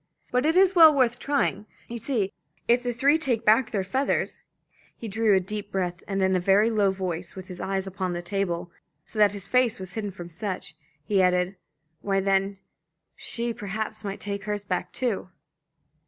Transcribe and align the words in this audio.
But 0.31 0.47
it 0.47 0.57
is 0.57 0.73
well 0.73 0.95
worth 0.95 1.19
trying. 1.19 1.67
You 1.87 1.99
see, 1.99 2.33
if 2.67 2.81
the 2.81 2.91
three 2.91 3.19
take 3.19 3.45
back 3.45 3.69
their 3.69 3.83
feathers," 3.83 4.41
he 4.97 5.07
drew 5.07 5.35
a 5.35 5.39
deep 5.39 5.71
breath, 5.71 6.01
and 6.07 6.23
in 6.23 6.35
a 6.35 6.39
very 6.39 6.71
low 6.71 6.89
voice, 6.89 7.35
with 7.35 7.49
his 7.49 7.61
eyes 7.61 7.85
upon 7.85 8.13
the 8.13 8.23
table 8.23 8.71
so 9.05 9.19
that 9.19 9.33
his 9.33 9.47
face 9.47 9.79
was 9.79 9.93
hidden 9.93 10.09
from 10.09 10.31
Sutch, 10.31 10.75
he 11.03 11.21
added 11.21 11.55
"why, 12.01 12.19
then 12.19 12.57
she 13.15 13.53
perhaps 13.53 14.03
might 14.03 14.19
take 14.19 14.45
hers 14.45 14.63
back 14.63 14.91
too." 14.91 15.29